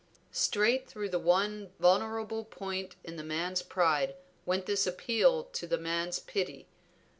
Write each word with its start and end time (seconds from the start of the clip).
Straight 0.33 0.87
through 0.89 1.09
the 1.09 1.19
one 1.19 1.73
vulnerable 1.79 2.43
point 2.43 2.95
in 3.03 3.17
the 3.17 3.23
man's 3.23 3.61
pride 3.61 4.15
went 4.47 4.65
this 4.65 4.87
appeal 4.87 5.43
to 5.43 5.67
the 5.67 5.77
man's 5.77 6.17
pity. 6.17 6.67